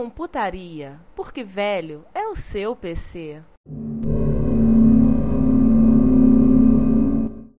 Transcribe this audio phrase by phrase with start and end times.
[0.00, 3.42] Retrocomputaria, porque velho é o seu PC.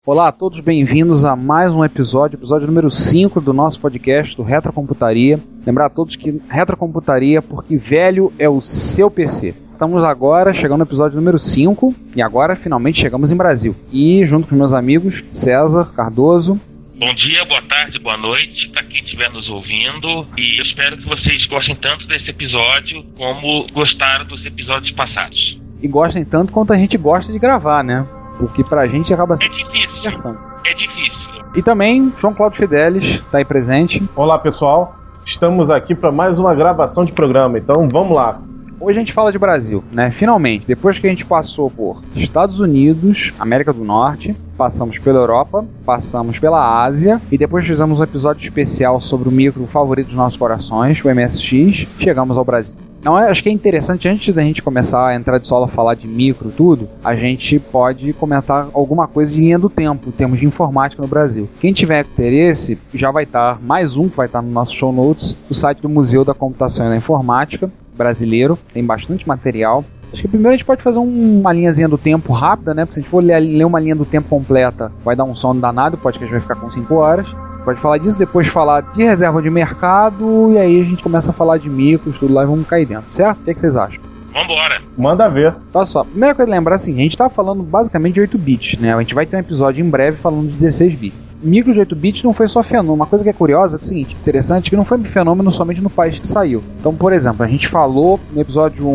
[0.03, 4.41] Olá a todos, bem-vindos a mais um episódio, episódio número 5 do nosso podcast do
[4.41, 5.39] Retrocomputaria.
[5.63, 9.53] Lembrar a todos que Retrocomputaria, porque velho é o seu PC.
[9.71, 13.75] Estamos agora chegando no episódio número 5 e agora finalmente chegamos em Brasil.
[13.91, 16.59] E junto com meus amigos César Cardoso,
[17.01, 21.09] Bom dia, boa tarde, boa noite para quem estiver nos ouvindo e eu espero que
[21.09, 25.59] vocês gostem tanto desse episódio como gostaram dos episódios passados.
[25.81, 28.05] e gostem tanto quanto a gente gosta de gravar, né?
[28.37, 30.37] Porque pra gente acaba É sendo difícil, diversão.
[30.63, 31.19] é difícil.
[31.55, 34.01] E também João Cláudio Fidelis está aí presente.
[34.15, 38.39] Olá pessoal, estamos aqui para mais uma gravação de programa, então vamos lá.
[38.79, 40.11] Hoje a gente fala de Brasil, né?
[40.11, 45.65] Finalmente, depois que a gente passou por Estados Unidos, América do Norte, passamos pela Europa,
[45.83, 50.37] passamos pela Ásia e depois fizemos um episódio especial sobre o micro favorito dos nossos
[50.37, 52.75] corações, o MSX, chegamos ao Brasil.
[53.03, 55.67] Não, eu acho que é interessante, antes da gente começar a entrar de solo a
[55.67, 60.11] falar de micro tudo, a gente pode comentar alguma coisa de linha do tempo, em
[60.11, 61.49] termos de informática no Brasil.
[61.59, 65.35] Quem tiver interesse, já vai estar, mais um que vai estar no nosso show notes,
[65.49, 69.83] o site do Museu da Computação e da Informática, brasileiro, tem bastante material.
[70.13, 72.83] Acho que primeiro a gente pode fazer um- uma linhazinha do tempo rápida, né?
[72.83, 75.33] Porque se a gente for ler, ler uma linha do tempo completa, vai dar um
[75.35, 77.25] sono danado, o podcast vai ficar com 5 horas.
[77.63, 81.33] Pode falar disso, depois falar de reserva de mercado, e aí a gente começa a
[81.33, 83.39] falar de micros, tudo lá e vamos cair dentro, certo?
[83.39, 83.99] O que, é que vocês acham?
[84.33, 84.81] Vambora.
[84.97, 85.53] Manda ver.
[85.71, 88.79] Tá só, primeira coisa a lembrar assim, a gente tá falando basicamente de 8 bits,
[88.79, 88.93] né?
[88.93, 91.19] A gente vai ter um episódio em breve falando de 16 bits.
[91.41, 92.93] Micro de 8 bits não foi só fenômeno.
[92.93, 95.89] Uma coisa que é curiosa é o seguinte, interessante, que não foi fenômeno somente no
[95.89, 96.63] país que saiu.
[96.79, 98.91] Então, por exemplo, a gente falou no episódio 1,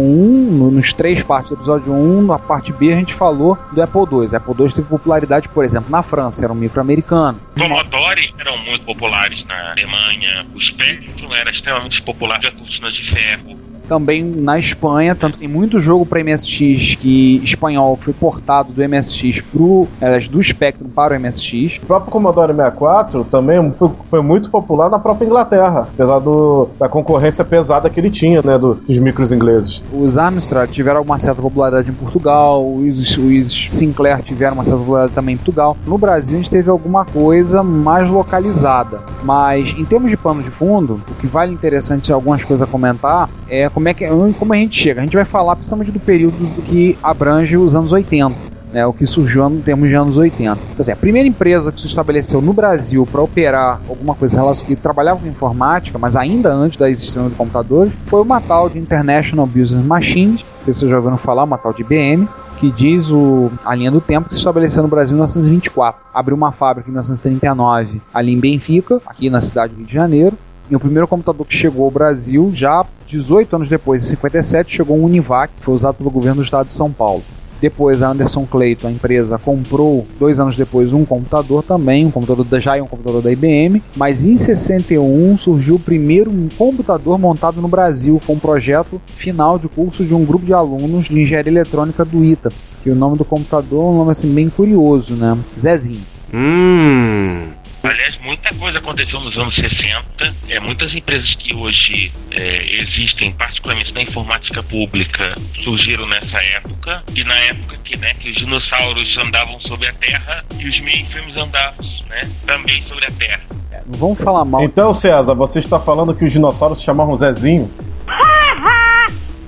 [0.52, 4.00] no- nos três partes do episódio 1, na parte B a gente falou do Apple
[4.02, 4.26] II.
[4.32, 7.38] O Apple II teve popularidade, por exemplo, na França, era um micro americano.
[7.58, 13.56] Commodore eram muito populares na Alemanha, o Spectrum era extremamente popular, cortina de ferro.
[13.86, 19.40] Também na Espanha, tanto tem muito jogo para MSX que espanhol foi portado do MSX
[19.40, 21.78] pro, aliás, do Spectrum para o MSX.
[21.82, 26.88] O próprio Commodore 64 também foi, foi muito popular na própria Inglaterra, apesar do, da
[26.88, 29.82] concorrência pesada que ele tinha, né, do- dos micros ingleses.
[29.92, 35.14] Os Amstrad tiveram uma certa popularidade em Portugal, os, os Sinclair tiveram uma certa popularidade
[35.14, 35.76] também em Portugal.
[35.86, 40.50] No Brasil a gente teve alguma coisa mais localizada, mas em termos de pano de
[40.50, 44.06] fundo, o que vale interessante algumas coisas a comentar é como é que
[44.38, 45.02] como a gente chega.
[45.02, 48.34] A gente vai falar principalmente do período que abrange os anos 80.
[48.72, 50.52] né, o que surgiu em termos de anos 80.
[50.52, 54.74] Então, assim, a primeira empresa que se estabeleceu no Brasil para operar alguma coisa relacionada
[54.74, 58.78] que trabalhava com informática, mas ainda antes da existência de computadores, foi uma tal de
[58.78, 62.26] International Business Machines, não sei se vocês já ouviram falar, uma tal de IBM,
[62.58, 66.00] que diz o, a linha do tempo que se estabeleceu no Brasil em 1924.
[66.14, 70.36] Abriu uma fábrica em 1939 ali em Benfica, aqui na cidade do Rio de Janeiro,
[70.70, 74.96] e o primeiro computador que chegou ao Brasil, já 18 anos depois, em 57, chegou
[74.96, 77.22] um Univac, que foi usado pelo governo do estado de São Paulo.
[77.60, 82.44] Depois a Anderson Clayton, a empresa, comprou, dois anos depois, um computador também, um computador
[82.44, 87.62] da, já é um computador da IBM, mas em 61 surgiu o primeiro computador montado
[87.62, 91.50] no Brasil, com um projeto final de curso de um grupo de alunos de engenharia
[91.50, 92.52] eletrônica do ITA.
[92.82, 95.36] Que o nome do computador é um nome assim bem curioso, né?
[95.58, 96.02] Zezinho.
[96.34, 97.48] Hum.
[97.88, 100.34] Aliás, muita coisa aconteceu nos anos 60.
[100.48, 107.02] É, muitas empresas que hoje é, existem, particularmente na informática pública, surgiram nessa época.
[107.14, 111.36] E na época que, né, que os dinossauros andavam sobre a Terra e os mainframes
[111.36, 113.40] andavam né, também sobre a Terra.
[113.86, 114.62] Não vamos falar mal.
[114.62, 117.70] Então, César, você está falando que os dinossauros se chamavam Zezinho?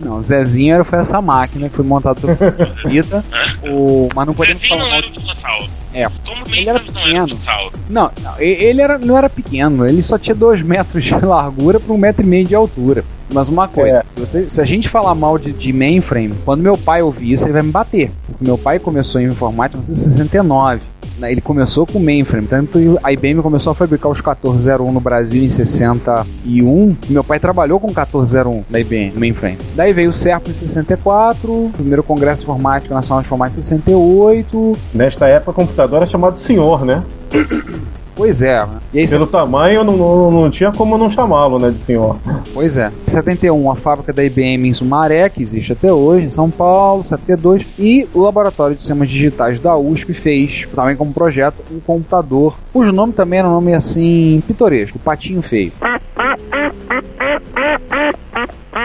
[0.00, 2.37] Não, Zezinho era, foi essa máquina que foi montada pelo
[2.94, 3.25] Ita.
[3.69, 4.99] o, mas não podemos Zezinho falar não mal.
[4.99, 5.27] era dinossauro.
[5.94, 7.26] É, Como Ele era mainframes não era pequeno.
[7.26, 7.73] dinossauro.
[7.88, 11.93] Não, não, ele era, não era pequeno, ele só tinha 2 metros de largura para
[11.94, 13.05] um metro e meio de altura.
[13.32, 14.02] Mas uma coisa, É.
[14.06, 17.44] se, você, se a gente falar mal de, de mainframe, quando meu pai ouvir isso,
[17.44, 18.11] ele vai me bater.
[18.26, 20.81] Porque meu pai começou em informática em 1969.
[21.19, 25.43] Né, ele começou com mainframe, tanto a IBM começou a fabricar os 1401 no Brasil
[25.43, 26.97] em 61.
[27.09, 29.59] Meu pai trabalhou com 1401 da IBM, mainframe.
[29.75, 34.79] Daí veio o Serpo em 64, primeiro Congresso Informático Nacional de Informática em 68.
[34.94, 37.03] Nesta época, o computador era chamado senhor, né?
[38.19, 38.67] Pois é.
[38.93, 42.17] E aí, Pelo tamanho, não, não, não tinha como não chamá-lo, né, de senhor.
[42.53, 42.91] Pois é.
[43.06, 47.05] Em 71, a fábrica da IBM em Sumaré, que existe até hoje, em São Paulo,
[47.05, 52.59] 72, e o Laboratório de Sistemas Digitais da USP fez, também como projeto, um computador,
[52.73, 55.70] cujo nome também era um nome assim, pitoresco, Patinho Feio.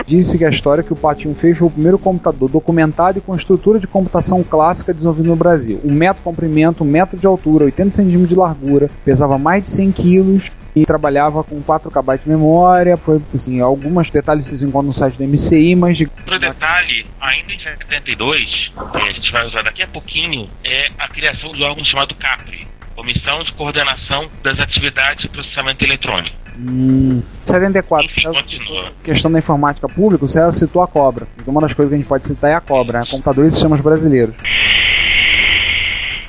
[0.05, 3.21] Disse que a história é que o Patinho Feio foi o primeiro computador documentado e
[3.21, 5.79] com estrutura de computação clássica desenvolvido no Brasil.
[5.83, 9.71] Um metro de comprimento, um metro de altura, 80 centímetros de largura, pesava mais de
[9.71, 12.97] 100 quilos e trabalhava com 4 KB de memória.
[12.97, 17.53] Foi, assim, alguns detalhes vocês encontram no site do MCI, mas de Outro detalhe, ainda
[17.53, 21.65] em 72, que a gente vai usar daqui a pouquinho, é a criação de um
[21.65, 26.42] órgão chamado CAPRI, Comissão de Coordenação das Atividades de Processamento Eletrônico.
[26.57, 28.05] Hum, 74.
[28.11, 28.65] Enfim, César continua.
[28.83, 31.27] citou- questão da informática pública, o César citou a cobra.
[31.47, 33.05] Uma das coisas que a gente pode citar é a cobra, né?
[33.09, 34.35] computadores e sistemas brasileiros.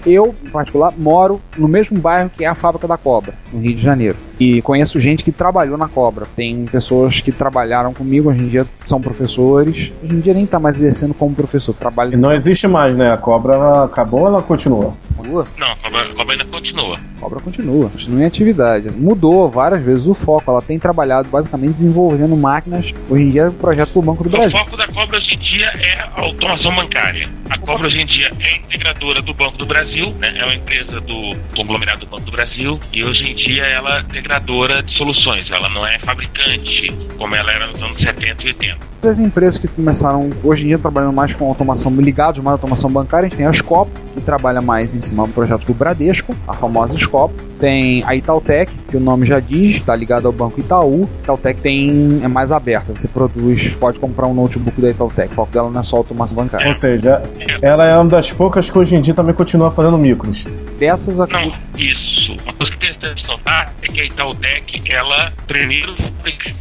[0.06, 3.74] Eu, em particular, moro no mesmo bairro que é a fábrica da Cobra, no Rio
[3.74, 4.16] de Janeiro.
[4.38, 6.26] E conheço gente que trabalhou na Cobra.
[6.34, 9.92] Tem pessoas que trabalharam comigo, hoje em dia são professores.
[10.02, 13.12] Hoje em dia nem tá mais exercendo como professor, E trabalha não existe mais, né?
[13.12, 14.94] A cobra ela acabou ou ela continua?
[15.16, 15.46] continua.
[15.56, 16.96] Não, a cobra, a cobra ainda continua.
[17.16, 18.90] A Cobra continua, continua em atividade.
[18.90, 20.50] Mudou várias vezes o foco.
[20.50, 22.92] Ela tem trabalhado basicamente desenvolvendo máquinas.
[23.08, 24.58] Hoje em dia é o projeto do Banco do O Brasil.
[24.58, 27.28] foco da Cobra hoje em dia é a automação bancária.
[27.48, 30.34] A Cobra hoje em dia é integradora do Banco do Brasil, né?
[30.36, 34.20] é uma empresa do conglomerado do Banco do Brasil e hoje em dia ela é
[34.24, 35.50] integradora de soluções.
[35.50, 38.94] Ela não é fabricante como ela era nos anos 70 e 80.
[39.04, 42.90] As empresas que começaram hoje em dia trabalhando mais com automação ligados mais à automação
[42.90, 46.34] bancária, a gente tem a Scop, que trabalha mais em cima do projeto do Bradesco,
[46.48, 47.34] a famosa Scop.
[47.60, 51.08] Tem a Itautec, que o nome já diz, está ligado ao Banco Itaú.
[51.22, 55.32] Itautec tem é mais aberta, você produz, pode comprar um notebook da Itautec.
[55.32, 56.66] O foco dela não é só automação bancária.
[56.66, 57.22] Ou seja,
[57.60, 60.44] ela é uma das poucas que hoje em dia também continua fazendo micros.
[60.78, 62.13] Dessas aqui, Não, isso.
[62.32, 66.54] Uma coisa que tem que notar é que a Itautec, ela primeiro fez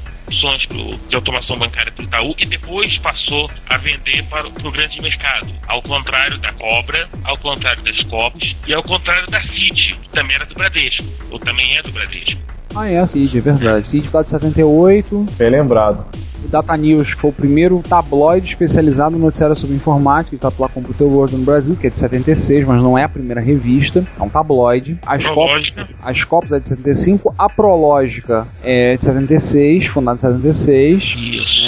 [0.44, 0.68] soluções
[1.10, 5.48] de automação bancária para o Itaú e depois passou a vender para, o grande mercado.
[5.68, 10.36] Ao contrário da Cobra, ao contrário das Copos e ao contrário da City, que também
[10.36, 12.40] era do Bradesco, ou também é do Bradesco.
[12.76, 13.90] Ah, é a CID, é verdade.
[13.90, 15.28] CID tá de 78.
[15.38, 16.06] Bem lembrado.
[16.54, 20.70] Data News, que foi o primeiro tabloide especializado no noticiário sobre informática, que tá pela
[20.70, 24.04] Computer World no Brasil, que é de 76, mas não é a primeira revista.
[24.20, 25.00] É um tabloide.
[25.06, 25.90] A Scopus, Prológica.
[26.02, 27.34] a Scopus é de 75.
[27.38, 31.04] A Prológica é de 76, fundada em 76.
[31.04, 31.66] Isso.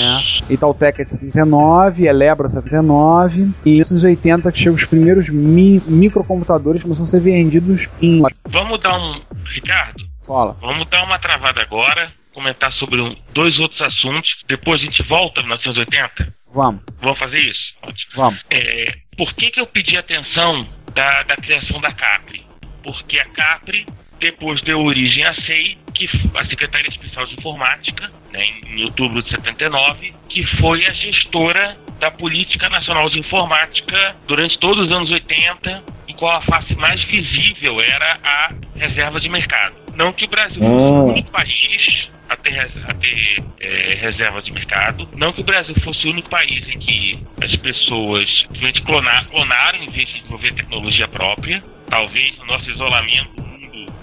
[0.49, 0.53] É.
[0.53, 3.49] Itautec é de 79, Elebra 79.
[3.65, 7.89] E isso nos 80 que chegam os primeiros mi- microcomputadores que começam a ser vendidos
[8.01, 8.21] em.
[8.49, 9.19] Vamos dar um.
[9.53, 10.55] Ricardo, Fala.
[10.61, 14.29] vamos dar uma travada agora, comentar sobre um- dois outros assuntos.
[14.47, 16.35] Depois a gente volta para 1980.
[16.53, 17.73] Vamos, Vamos fazer isso?
[17.81, 18.11] Ótimo.
[18.15, 18.41] vamos.
[18.51, 20.61] É, por que, que eu pedi atenção
[20.93, 22.45] da, da criação da CAPRI?
[22.83, 23.85] Porque a CAPRI
[24.19, 29.21] depois deu origem à SEI, que a Secretaria Especial de Informática, né, em, em outubro
[29.21, 35.09] de 79, que foi a gestora da Política Nacional de Informática durante todos os anos
[35.11, 39.75] 80, em qual a face mais visível era a reserva de mercado.
[39.95, 44.51] Não que o Brasil fosse o único país a ter, a ter é, reserva de
[44.51, 45.07] mercado.
[45.15, 49.81] Não que o Brasil fosse o único país em que as pessoas simplesmente clonar, clonaram
[49.81, 51.63] em vez de desenvolver tecnologia própria.
[51.87, 53.44] Talvez no nosso isolamento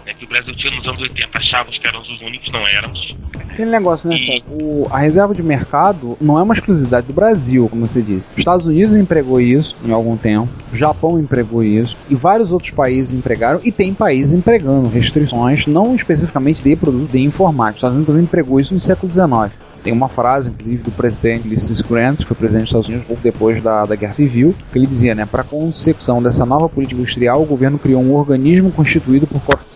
[0.07, 3.17] né, que o Brasil tinha nos anos 80, achávamos que éramos os únicos, não éramos.
[3.51, 4.43] Aquele negócio, né, E-?
[4.51, 8.23] O- a reserva de mercado não é uma exclusividade do Brasil, como você disse.
[8.33, 12.71] Os Estados Unidos empregou isso em algum tempo, o Japão empregou isso, e vários outros
[12.71, 17.73] países empregaram, e tem países empregando restrições, não especificamente de produtos de informática.
[17.73, 19.53] Os Estados Unidos empregou isso no século XIX.
[19.83, 23.23] Tem uma frase, inclusive, do presidente Ulysses Grant, que foi presidente dos Estados Unidos pouco
[23.23, 27.43] depois da, da Guerra Civil, que ele dizia, né, para consecução dessa nova política industrial,
[27.43, 29.67] o governo criou um organismo constituído por corpos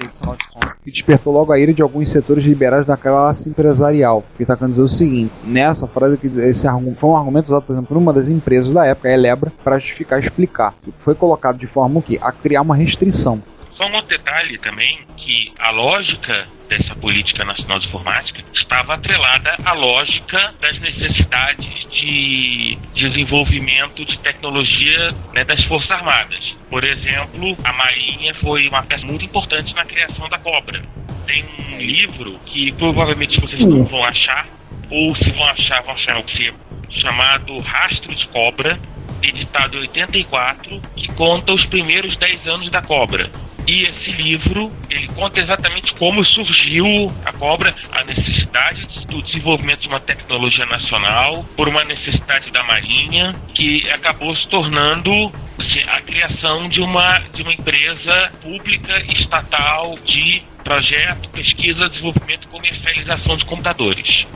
[0.85, 4.23] que despertou logo a ira de alguns setores liberais da classe empresarial.
[4.37, 7.63] Que está querendo dizer o seguinte: nessa frase, que esse argu- foi um argumento usado,
[7.63, 10.75] por exemplo, por uma das empresas da época, a Elebra, para justificar, explicar.
[11.01, 12.21] Foi colocado de forma o quê?
[12.23, 13.41] A criar uma restrição.
[13.77, 19.55] Só um outro detalhe também, que a lógica dessa política nacional de informática estava atrelada
[19.65, 26.57] à lógica das necessidades de desenvolvimento de tecnologia né, das Forças Armadas.
[26.71, 30.81] Por exemplo, a Marinha foi uma peça muito importante na criação da Cobra.
[31.27, 34.47] Tem um livro que provavelmente vocês não vão achar,
[34.91, 36.59] ou se vão achar, vão achar o sebo,
[36.91, 38.81] chamado Rastro de Cobra,
[39.23, 43.31] editado em 84, que conta os primeiros 10 anos da Cobra.
[43.67, 49.89] E esse livro, ele conta exatamente como surgiu a cobra, a necessidade do desenvolvimento de
[49.89, 55.11] uma tecnologia nacional, por uma necessidade da Marinha, que acabou se tornando
[55.59, 62.49] assim, a criação de uma, de uma empresa pública estatal de projeto, pesquisa, desenvolvimento e
[62.49, 64.27] comercialização de computadores.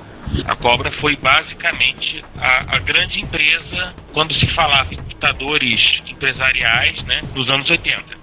[0.46, 7.20] A Cobra foi basicamente a, a, grande empresa quando se falava em computadores empresariais né,
[7.34, 8.19] nos anos 80.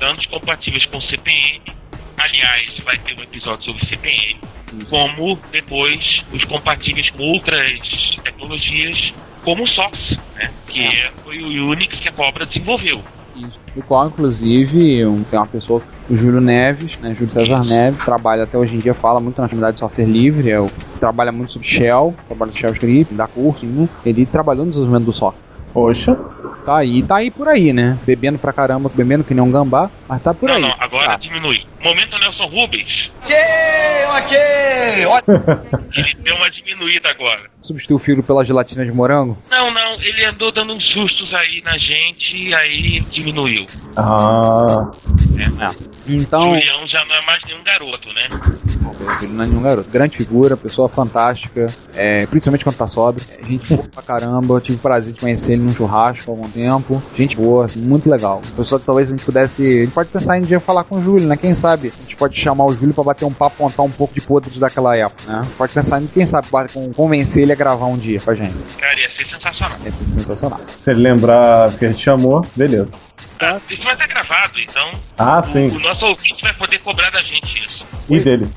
[0.00, 1.60] Tanto compatíveis com CPM,
[2.16, 4.40] aliás, vai ter um episódio sobre CPM,
[4.88, 9.12] como depois os compatíveis com outras tecnologias,
[9.44, 11.10] como o SOX, né, que é.
[11.22, 13.02] foi o Unix que a Cobra desenvolveu.
[13.76, 18.44] Do qual, inclusive, um, tem uma pessoa, o Júlio Neves, né, Júlio César Neves, trabalha
[18.44, 20.66] até hoje em dia, fala muito na comunidade de software livre, é,
[20.98, 25.04] trabalha muito sobre Shell, trabalha sobre Shell Script, dá curso, né, ele trabalhou no desenvolvimento
[25.04, 25.49] do software.
[25.72, 26.16] Poxa.
[26.64, 27.98] Tá aí, tá aí por aí, né?
[28.04, 30.62] Bebendo pra caramba, bebendo que nem um gambá, mas tá por não, aí.
[30.62, 31.16] Não, agora tá.
[31.16, 31.64] diminui.
[31.80, 33.10] Momento Nelson Rubens.
[33.22, 33.36] Ok,
[34.18, 34.38] ok.
[35.96, 37.42] Ele deu uma diminuída agora.
[37.70, 39.38] Substituiu o fio pela gelatina de morango?
[39.48, 43.64] Não, não, ele andou dando uns sustos aí na gente e aí diminuiu.
[43.96, 44.90] Ah.
[45.38, 46.12] É.
[46.12, 46.54] Então.
[46.54, 48.28] Julião já não é mais nenhum garoto, né?
[49.22, 49.88] Ele não é nenhum garoto.
[49.88, 53.24] Grande figura, pessoa fantástica, é, principalmente quando tá sóbrio.
[53.30, 54.60] É, gente boa pra caramba.
[54.60, 57.02] Tive o prazer de conhecer ele num churrasco há algum tempo.
[57.16, 58.42] Gente boa, assim, muito legal.
[58.56, 59.62] Pessoa que talvez a gente pudesse.
[59.62, 61.36] A gente pode pensar em um dia falar com o Júlio, né?
[61.36, 64.14] Quem sabe a gente pode chamar o Júlio pra bater um papo, contar um pouco
[64.14, 65.46] de podres daquela época, né?
[65.56, 66.48] Pode pensar em quem sabe
[66.94, 68.56] convencer ele a gravar um dia com a gente.
[68.78, 69.78] Cara, ia ser sensacional.
[69.84, 70.60] Ia ser sensacional.
[70.68, 72.98] Se ele lembrar que a gente chamou, beleza.
[73.38, 74.90] Ah, isso vai ser gravado, então.
[75.18, 75.68] Ah, sim.
[75.68, 77.84] O nosso ouvinte vai poder cobrar da gente isso.
[78.08, 78.50] E dele.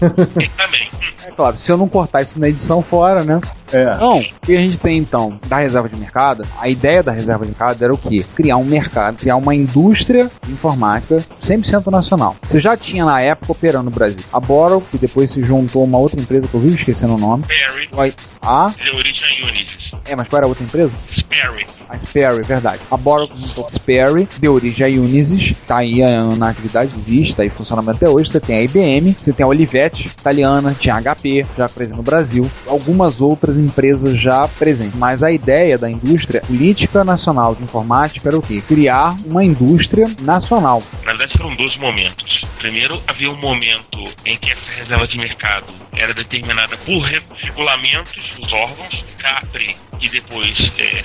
[0.56, 0.88] Também.
[1.24, 3.40] É claro, se eu não cortar isso na edição fora, né?
[3.72, 3.82] É.
[3.94, 6.46] Então, o que a gente tem então da reserva de mercado?
[6.58, 8.24] A ideia da reserva de mercado era o quê?
[8.34, 12.36] Criar um mercado, criar uma indústria informática 100% nacional.
[12.42, 14.24] Você já tinha na época operando no Brasil.
[14.32, 17.18] A Borrow, que depois se juntou a uma outra empresa que eu vivo esquecendo o
[17.18, 17.44] nome.
[17.44, 19.90] Perry, A, de origem Unisys.
[20.06, 20.92] é, mas qual era a outra empresa?
[21.30, 21.66] Sperry.
[21.88, 22.80] A Sperry, verdade.
[22.90, 27.34] A Borrow juntou a Sperry, deu origem a Unisys, tá aí ah, na atividade, existe,
[27.36, 28.30] tá aí funcionamento até hoje.
[28.30, 32.02] Você tem a IBM, você tem a Olivetti, italiana, tinha a HP, já presente no
[32.02, 34.94] Brasil, algumas outras empresas já presentes.
[34.96, 38.60] Mas a ideia da indústria política nacional de informática era o quê?
[38.66, 40.82] Criar uma indústria nacional.
[41.04, 42.40] Na verdade, foram dois momentos.
[42.58, 48.14] Primeiro, havia um momento em que essa reserva de mercado era determinada por re- regulamentos
[48.38, 51.02] dos órgãos, CAPRE e depois eh,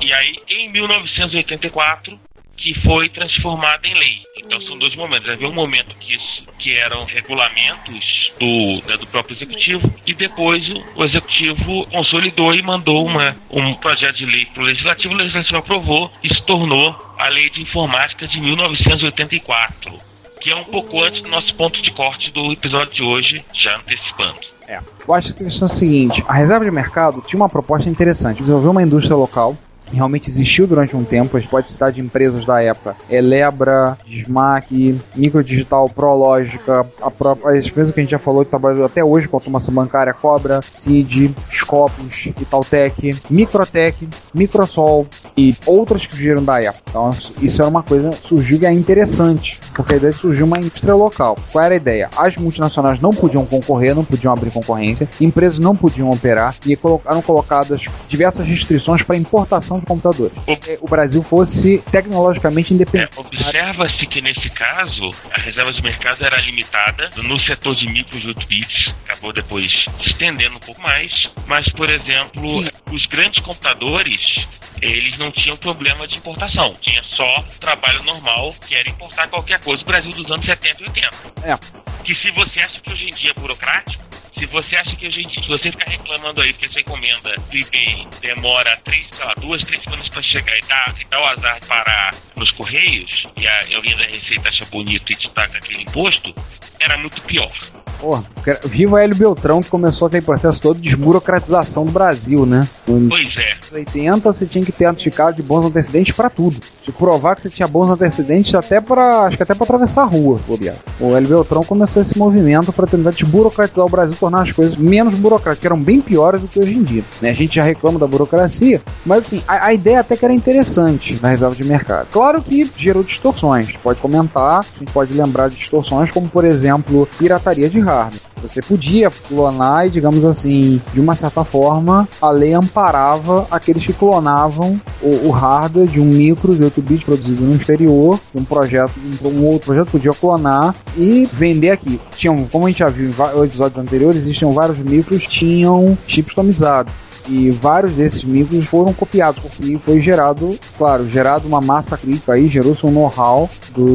[0.00, 2.18] E aí, em 1984,
[2.56, 4.22] que foi transformada em lei.
[4.38, 5.28] Então, são dois momentos.
[5.28, 10.66] Havia um momento que, isso, que eram regulamentos do, né, do próprio executivo e depois
[10.68, 15.14] o, o executivo consolidou e mandou uma, um projeto de lei para o legislativo.
[15.14, 20.64] O legislativo aprovou e se tornou a Lei de Informática de 1984 que é um
[20.64, 24.53] pouco antes do nosso ponto de corte do episódio de hoje, já antecipando.
[24.66, 24.80] É.
[25.06, 27.88] Eu acho que a questão é a seguinte: a reserva de mercado tinha uma proposta
[27.88, 29.56] interessante, desenvolver uma indústria local.
[29.92, 34.98] Realmente existiu durante um tempo, a gente pode citar de empresas da época: Elebra, Smack,
[35.14, 39.28] Microdigital, Prológica, a própria, as empresas que a gente já falou que trabalham até hoje
[39.28, 46.82] com automação bancária: Cobra, Cid, Scopus, Itautec, Microtec, Microsol e outras que surgiram da época.
[46.88, 47.10] Então,
[47.40, 51.36] isso era uma coisa surgiu e é interessante, porque a surgir uma indústria local.
[51.52, 52.08] Qual era a ideia?
[52.16, 57.22] As multinacionais não podiam concorrer, não podiam abrir concorrência, empresas não podiam operar e eram
[57.22, 60.32] colocadas diversas restrições para importação de computadores.
[60.44, 63.18] Porque o Brasil fosse tecnologicamente É, independente.
[63.18, 68.26] Observa-se que nesse caso a reserva de mercado era limitada no setor de micro e
[68.28, 69.70] 8 bits, acabou depois
[70.02, 72.60] se estendendo um pouco mais, mas por exemplo,
[72.92, 74.46] os grandes computadores
[74.82, 79.82] eles não tinham problema de importação, tinha só trabalho normal que era importar qualquer coisa
[79.82, 81.08] do Brasil dos anos 70 e 80.
[81.44, 81.58] É.
[82.04, 84.02] Que se você acha que hoje em dia é burocrático,
[84.36, 87.56] se você acha que em dia, se você ficar reclamando aí que sua encomenda do
[87.56, 91.26] eBay demora três, sei lá, duas, três semanas para chegar e dá, e dá o
[91.26, 95.58] azar de parar nos correios, e a, alguém da Receita acha bonito e te taca
[95.58, 96.34] aquele imposto,
[96.80, 97.52] era muito pior.
[98.00, 98.24] Porra,
[98.64, 102.68] viva Hélio Beltrão que começou aquele processo todo de desburocratização do Brasil, né?
[102.86, 106.56] Nos Pois é, anos 80 você tinha que ter certificado de bons antecedentes pra tudo.
[106.82, 110.06] De provar que você tinha bons antecedentes até para acho que até para atravessar a
[110.06, 110.76] rua, bobear.
[111.00, 115.14] O Hélio Beltrão começou esse movimento para tentar desburocratizar o Brasil, tornar as coisas menos
[115.14, 117.04] burocráticas, que eram bem piores do que hoje em dia.
[117.20, 117.30] Né?
[117.30, 121.14] A gente já reclama da burocracia, mas assim, a, a ideia até que era interessante
[121.14, 122.08] da reserva de mercado.
[122.10, 123.74] Claro que gerou distorções.
[123.82, 128.20] Pode comentar, a gente pode lembrar de distorções como, por exemplo, pirataria de hardware.
[128.42, 133.92] Você podia clonar e, digamos assim, de uma certa forma, a lei amparava aqueles que
[133.92, 138.92] clonavam o, o hardware de um micro de 8 bits produzido no exterior, um projeto,
[139.22, 141.98] um, um outro projeto podia clonar e vender aqui.
[142.16, 146.92] Tinham, como a gente já viu em episódios anteriores, existiam vários micros, tinham chips customizados.
[147.28, 152.48] E vários desses micros foram copiados, porque foi gerado, claro, gerado uma massa crítica aí,
[152.48, 153.48] gerou-se um know-how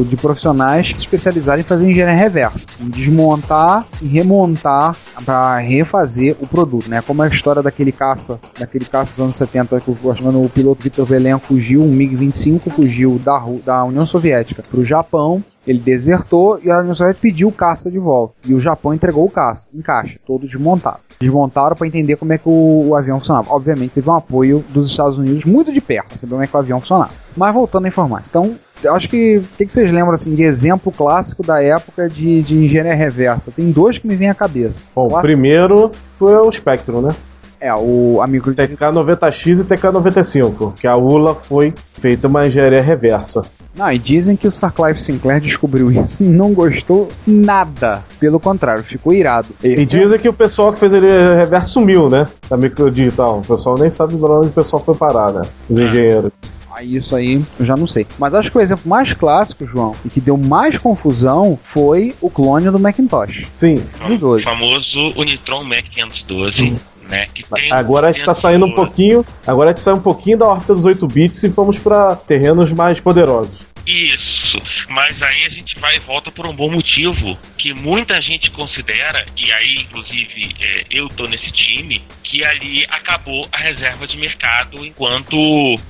[0.06, 6.88] de profissionais especializaram em fazer engenharia reversa, em desmontar e remontar para refazer o produto,
[6.88, 7.02] né?
[7.02, 11.06] Como a história daquele caça, daquele caça dos anos 70, que o, o piloto Victor
[11.06, 16.70] Velen fugiu, um MiG-25 fugiu da, da União Soviética para o Japão, ele desertou e
[16.70, 18.34] a União Soviética pediu o caça de volta.
[18.44, 20.98] E o Japão entregou o caça em caixa, todo desmontado.
[21.20, 23.52] Desmontaram para entender como é que o, o avião funcionava.
[23.52, 26.56] Obviamente teve um apoio dos Estados Unidos muito de perto para saber como é que
[26.56, 27.12] o avião funcionava.
[27.36, 28.24] Mas voltando a informar.
[28.28, 32.08] Então, eu acho que o que, que vocês lembram assim de exemplo clássico da época
[32.08, 33.52] de, de engenharia reversa?
[33.52, 34.82] Tem dois que me vêm à cabeça.
[34.94, 37.14] Bom, o primeiro foi o Spectrum, né?
[37.60, 43.44] É o amigo de TK90X e TK95, que a ULA foi feita uma engenharia reversa.
[43.76, 48.02] Não, e dizem que o Sir Clive Sinclair descobriu isso e não gostou nada.
[48.18, 49.48] Pelo contrário, ficou irado.
[49.62, 52.26] E Esse é- dizem que o pessoal que fez ele reverso sumiu, né?
[52.48, 53.38] Da microdigital.
[53.38, 55.42] O pessoal nem sabe pra onde o pessoal foi parar, né?
[55.68, 56.32] Os engenheiros.
[56.72, 58.06] Ah, isso aí eu já não sei.
[58.18, 62.30] Mas acho que o exemplo mais clássico, João, e que deu mais confusão foi o
[62.30, 63.42] clone do Macintosh.
[63.52, 63.82] Sim.
[64.08, 64.44] O 12.
[64.44, 66.76] famoso Unitron Mac 512,
[67.10, 67.26] né?
[67.34, 68.74] Que tem Agora a gente tá saindo um 512.
[68.86, 69.26] pouquinho.
[69.46, 72.72] Agora a gente sai um pouquinho da órbita dos 8 bits e fomos pra terrenos
[72.72, 73.68] mais poderosos.
[73.86, 78.50] Isso, mas aí a gente vai e volta por um bom motivo que muita gente
[78.50, 84.16] considera, e aí inclusive é, eu tô nesse time, que ali acabou a reserva de
[84.16, 85.34] mercado enquanto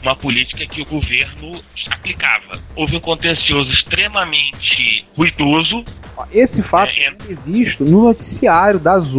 [0.03, 1.61] uma política que o governo
[1.91, 2.59] aplicava.
[2.75, 5.85] Houve um contencioso extremamente ruidoso,
[6.33, 7.07] Esse fato É, é.
[7.09, 9.15] é visto no noticiário das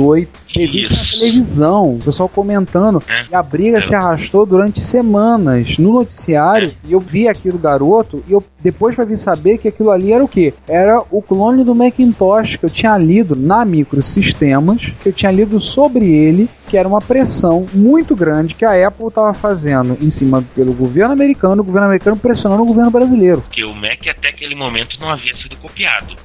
[0.61, 1.11] 8, revisto na Isso.
[1.11, 3.01] televisão, o pessoal comentando.
[3.07, 3.25] É.
[3.31, 3.81] E a briga É.
[3.81, 6.71] se arrastou durante semanas no noticiário.
[6.87, 10.23] E eu vi aquilo garoto e eu depois pra vir saber que aquilo ali era
[10.23, 10.53] o quê?
[10.67, 15.59] Era o clone do Macintosh que eu tinha lido na Microsistemas, que eu tinha lido
[15.59, 20.43] sobre ele, que era uma pressão muito grande que a Apple estava fazendo em cima
[20.55, 23.43] pelo governo americano, o governo americano pressionando o governo brasileiro.
[23.51, 26.15] que o Mac até aquele momento não havia sido copiado.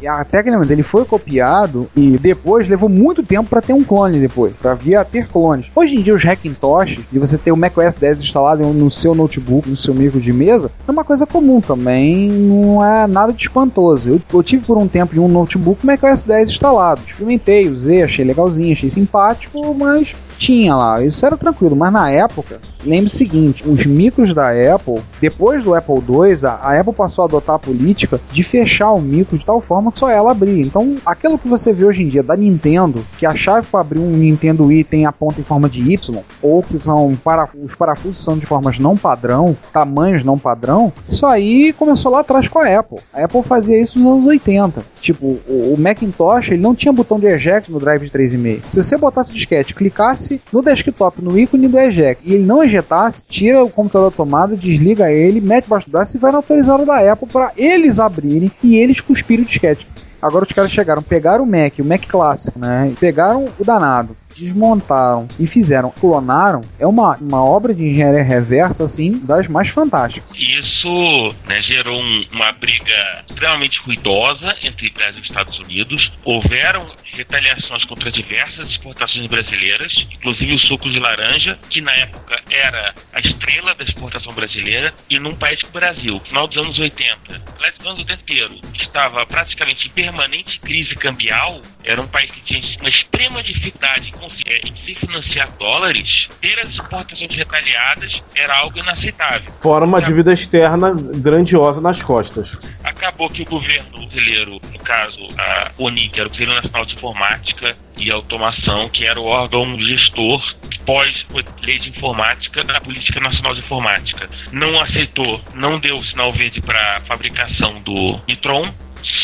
[0.00, 4.18] E até aquele ele foi copiado e depois levou muito tempo para ter um clone
[4.18, 5.66] depois, para vir a ter clones.
[5.74, 9.68] Hoje em dia os Hackintosh e você ter o macOS 10 instalado no seu notebook,
[9.68, 14.08] no seu micro de mesa, é uma coisa comum também, não é nada de espantoso.
[14.08, 18.24] Eu, eu tive por um tempo em um notebook macOS 10 instalado, experimentei, usei, achei
[18.24, 23.62] legalzinho, achei simpático, mas tinha lá, isso era tranquilo, mas na época, lembre o seguinte,
[23.68, 27.58] os micros da Apple, depois do Apple II, a, a Apple passou a adotar a
[27.58, 30.62] política de fechar o micro de tal forma que só ela abria.
[30.62, 33.98] Então, aquilo que você vê hoje em dia da Nintendo, que a chave para abrir
[33.98, 37.74] um Nintendo Wii tem a ponta em forma de Y, ou que são para, os
[37.74, 42.60] parafusos são de formas não padrão, tamanhos não padrão, isso aí começou lá atrás com
[42.60, 42.98] a Apple.
[43.12, 44.82] A Apple fazia isso nos anos 80.
[45.02, 48.62] Tipo, o, o Macintosh, ele não tinha botão de eject no drive de 3,5.
[48.70, 52.62] Se você botasse o disquete, clicasse no desktop, no ícone do eject, e ele não
[52.62, 56.38] ejetasse, tira o computador da tomada, desliga ele, mete baixo do braço e vai na
[56.38, 59.86] autorizada da Apple para eles abrirem e eles cuspirem o disquete.
[60.22, 62.92] Agora os caras chegaram, pegaram o Mac, o Mac clássico, né?
[63.00, 66.60] Pegaram o danado, desmontaram e fizeram, clonaram.
[66.78, 70.28] É uma, uma obra de engenharia reversa, assim, das mais fantásticas.
[70.38, 76.12] Isso né, gerou um- uma briga extremamente ruidosa entre Brasil e Estados Unidos.
[76.22, 82.94] Houveram retaliações contra diversas exportações brasileiras, inclusive o suco de laranja, que na época era
[83.12, 86.78] a estrela da exportação brasileira, e num país como o Brasil, no final dos anos
[86.78, 92.32] 80, aliás, dos anos 80 inteiro, estava praticamente em permanente crise cambial, era um país
[92.32, 98.56] que tinha uma extrema dificuldade em, em se financiar dólares, ter as exportações retaliadas era
[98.56, 99.52] algo inaceitável.
[99.60, 102.58] Fora uma dívida externa grandiosa nas costas.
[102.82, 106.94] Acabou que o governo brasileiro, no caso a ONI, que era o Conselho Nacional de
[106.94, 110.42] Informática e Automação, que era o órgão gestor
[110.84, 116.96] pós-lei de informática da Política Nacional de Informática, não aceitou, não deu sinal verde para
[116.96, 118.62] a fabricação do Nitron.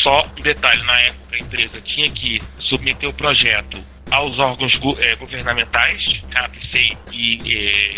[0.03, 3.77] Só um detalhe, na época a empresa tinha que submeter o projeto
[4.11, 7.39] aos órgãos gu- eh, governamentais, CAPCEI e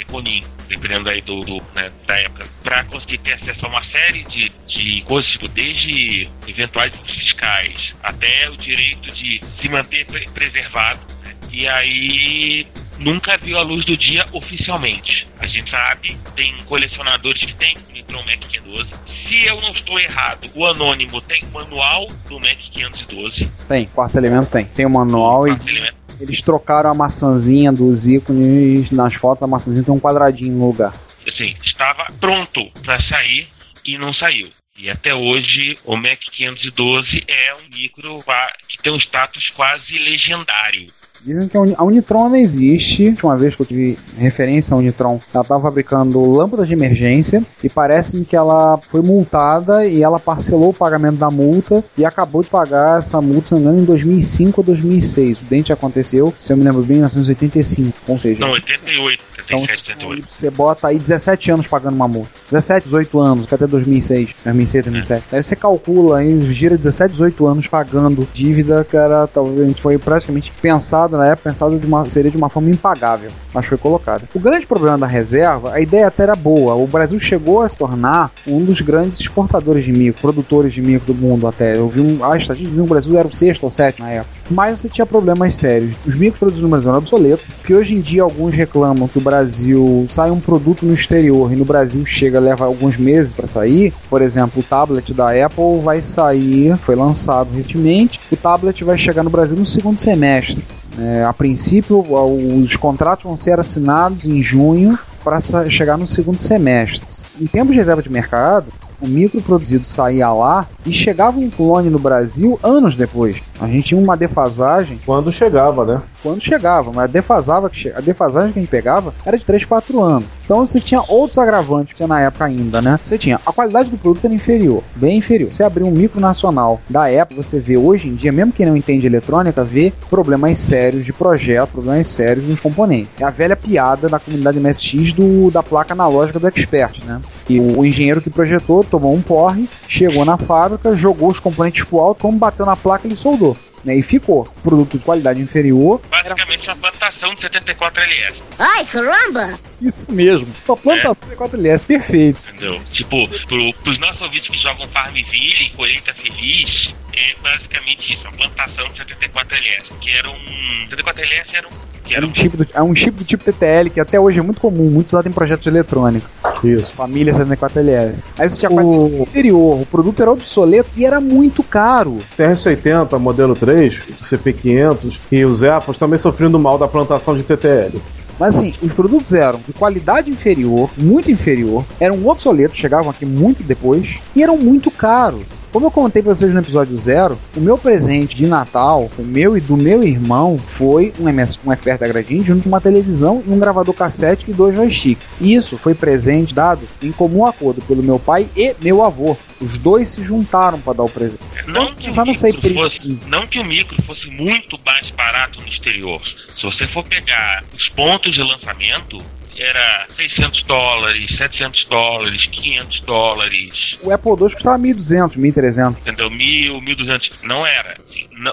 [0.01, 3.83] eh, CONIM, dependendo aí do, do, né, da época, para conseguir ter acesso a uma
[3.85, 10.27] série de, de coisas, tipo, desde eventuais fiscais até o direito de se manter pre-
[10.29, 10.99] preservado.
[11.23, 11.35] né?
[11.51, 12.67] E aí
[12.99, 15.27] nunca viu a luz do dia oficialmente.
[15.39, 18.89] A gente sabe, tem colecionadores que tem Nitron Mac 512.
[19.27, 23.49] Se eu não estou errado, o Anônimo tem o manual do Mac 512.
[23.67, 24.65] Tem, quarto elemento tem.
[24.65, 25.98] Tem o manual e Quarto elemento.
[26.19, 30.93] Eles trocaram a maçãzinha dos ícones nas fotos, a maçãzinha tem um quadradinho no lugar.
[31.27, 33.47] Assim, estava pronto para sair
[33.85, 34.49] e não saiu.
[34.77, 39.97] E até hoje o Mac 512 é um micro qua- que tem um status quase
[39.99, 40.87] legendário.
[41.23, 43.05] Dizem que a Uni- a Unitron ainda existe.
[43.05, 47.43] A última vez que eu tive referência à Unitron, ela estava fabricando lâmpadas de emergência
[47.63, 52.41] e parece-me que ela foi multada e ela parcelou o pagamento da multa e acabou
[52.41, 55.41] de pagar essa multa, se não me engano, em 2005 ou 2006.
[55.41, 57.97] O dente aconteceu, se eu me lembro bem, em 1985.
[58.07, 60.27] Ou seja, Não, 88, então 77, 88.
[60.29, 62.29] você bota aí 17 anos pagando uma multa.
[62.51, 65.25] 17, 18 anos, até 2006, 2006, 2007.
[65.31, 70.51] Aí você calcula aí, gira 17, 18 anos pagando dívida que era, talvez, foi praticamente
[70.61, 74.23] pensado na época, pensado de uma, seria de uma forma impagável, mas foi colocada.
[74.33, 76.75] O grande problema da reserva, a ideia até era boa.
[76.75, 81.13] O Brasil chegou a se tornar um dos grandes exportadores de micro, produtores de micro
[81.13, 81.75] do mundo até.
[81.75, 84.13] Eu vi um, a estatística dizia que o Brasil era o sexto ou sétimo na
[84.13, 84.38] época.
[84.49, 85.95] Mas você tinha problemas sérios.
[86.05, 90.07] Os micros no Brasil eram obsoletos, que hoje em dia alguns reclamam que o Brasil
[90.09, 93.93] sai um produto no exterior e no Brasil chega, leva alguns meses para sair.
[94.09, 99.23] Por exemplo, o tablet da Apple vai sair, foi lançado recentemente, o tablet vai chegar
[99.23, 100.63] no Brasil no segundo semestre.
[100.97, 107.01] É, a princípio, os contratos vão ser assinados em junho para chegar no segundo semestre.
[107.39, 108.67] Em tempos de reserva de mercado,
[109.01, 113.37] o micro produzido saía lá e chegava um clone no Brasil anos depois.
[113.59, 116.01] A gente tinha uma defasagem Quando chegava, né?
[116.21, 120.01] quando chegava, mas a, defasava, a defasagem que a gente pegava era de 3, 4
[120.01, 120.25] anos.
[120.43, 122.99] Então você tinha outros agravantes que tinha na época ainda, né?
[123.03, 125.53] Você tinha a qualidade do produto era inferior, bem inferior.
[125.53, 128.75] Você abrir um micro nacional da época, você vê hoje em dia, mesmo quem não
[128.75, 133.09] entende eletrônica, vê problemas sérios de projeto, problemas sérios nos componentes.
[133.19, 137.21] É a velha piada da comunidade MSX do, da placa analógica do Expert, né?
[137.49, 141.83] E o, o engenheiro que projetou tomou um porre, chegou na fábrica, jogou os componentes
[141.83, 143.57] pro alto, como bateu na placa, ele soldou.
[143.83, 144.43] Né, e ficou.
[144.61, 149.57] Produto de qualidade inferior, Basicamente uma plantação de 74 LS, Ai, caramba!
[149.81, 150.47] Isso mesmo.
[150.65, 152.41] Sua plantação é 4LS, perfeito.
[152.49, 152.81] entendeu?
[152.91, 158.85] Tipo, pro, pros nossos ouvintes que jogam Farmville, Colheita Feliz, é basicamente isso, a plantação
[158.89, 160.87] de 74 LS, que era um...
[160.89, 161.71] 74 LS era um...
[162.09, 164.41] Era era um chip do, é um chip do tipo TTL que até hoje é
[164.41, 166.29] muito comum, muito usado em projetos eletrônicos.
[166.63, 166.93] Isso.
[166.93, 168.15] Família 74LS.
[168.37, 172.17] Aí você tinha qualidade inferior, o produto era obsoleto e era muito caro.
[172.37, 178.01] TRS-80, modelo 3, CP500 e os Apples também sofrendo mal da plantação de TTL.
[178.37, 183.63] Mas assim, os produtos eram de qualidade inferior, muito inferior, eram obsoletos, chegavam aqui muito
[183.63, 185.43] depois e eram muito caros.
[185.71, 189.55] Como eu contei pra vocês no episódio zero, o meu presente de Natal, o meu
[189.55, 193.43] e do meu irmão, foi um, MS, um FPR da Gradiente junto com uma televisão
[193.45, 195.23] e um gravador cassete e dois joysticks.
[195.39, 199.37] Isso foi presente dado em comum acordo pelo meu pai e meu avô.
[199.61, 201.43] Os dois se juntaram para dar o presente.
[201.67, 205.67] Não que, o não sei fosse, não que o micro fosse muito mais barato no
[205.67, 206.19] exterior.
[206.55, 209.19] Se você for pegar os pontos de lançamento,
[209.59, 215.97] era 600 dólares, 700 dólares, 500 dólares, O Apple II custava 1.200, 1.300.
[215.99, 216.29] entendeu?
[216.29, 217.43] 1000, 1200.
[217.43, 217.97] Não era.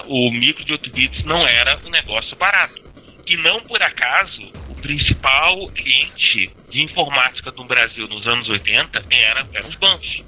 [0.07, 2.81] O micro de 8 bits não era um negócio barato.
[3.25, 9.47] E não por acaso, o principal cliente de informática do Brasil nos anos 80 era,
[9.53, 10.23] eram os bancos.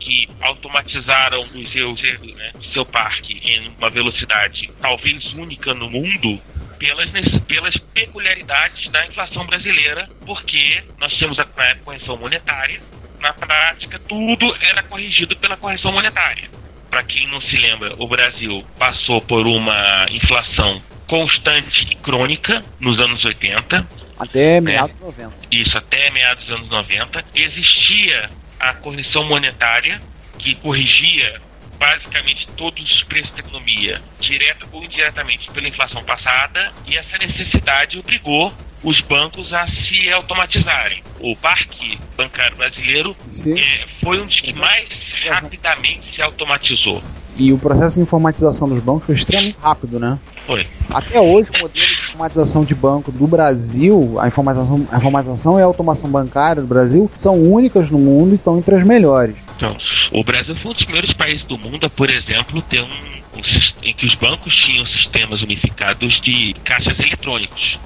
[0.00, 6.40] Que automatizaram o seu, né, o seu parque em uma velocidade talvez única no mundo
[6.86, 12.80] pelas, pelas peculiaridades da inflação brasileira, porque nós tínhamos a, na época correção monetária,
[13.20, 16.48] na prática tudo era corrigido pela correção monetária.
[16.88, 22.98] Para quem não se lembra, o Brasil passou por uma inflação constante e crônica nos
[23.00, 23.86] anos 80,
[24.18, 25.34] Até meados de 90.
[25.50, 30.00] isso até meados dos anos 90, existia a correção monetária
[30.38, 31.40] que corrigia
[31.78, 37.98] basicamente todos os preços da economia, direta ou indiretamente pela inflação passada, e essa necessidade
[37.98, 41.02] obrigou os bancos a se automatizarem.
[41.20, 44.88] O parque bancário brasileiro eh, foi um dos que mais
[45.28, 47.02] rapidamente se automatizou.
[47.38, 50.18] E o processo de informatização dos bancos foi extremamente rápido, né?
[50.46, 50.66] Foi.
[50.88, 55.62] Até hoje, o modelo de informatização de banco do Brasil, a informatização, a informatização e
[55.62, 59.34] a automação bancária do Brasil são únicas no mundo e estão entre as melhores.
[59.56, 59.76] Então,
[60.12, 63.42] o Brasil foi um dos primeiros países do mundo a, por exemplo, ter um, um
[63.82, 67.78] em que os bancos tinham sistemas unificados de caixas eletrônicos.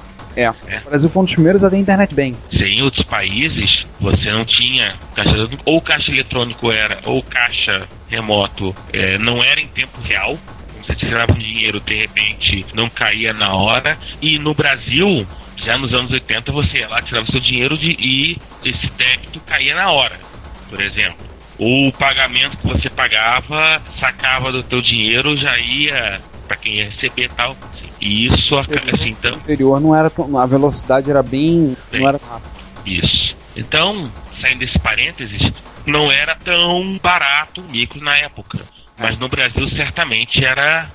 [0.69, 0.79] É.
[0.87, 2.37] O Brasil foi um dos primeiros a ter internet bem.
[2.51, 8.75] Se em outros países você não tinha caixa ou caixa eletrônico era, ou caixa remoto
[8.93, 10.39] é, não era em tempo real.
[10.87, 13.99] Você tirava um dinheiro, de repente, não caía na hora.
[14.21, 15.27] E no Brasil,
[15.65, 19.75] Já nos anos 80 você ia lá, tirava seu dinheiro de, e esse débito caía
[19.75, 20.19] na hora,
[20.71, 21.30] por exemplo.
[21.61, 26.19] Ou o pagamento que você pagava, sacava do teu dinheiro, já ia
[26.49, 27.55] para quem ia receber e tal.
[28.01, 32.01] E isso, assim, então, anterior não era a velocidade era bem, Bem.
[32.01, 32.51] não era rápida.
[32.87, 33.37] Isso.
[33.55, 35.53] Então, saindo desse parênteses,
[35.85, 38.59] não era tão barato o micro na época.
[38.99, 40.91] Mas no Brasil certamente era,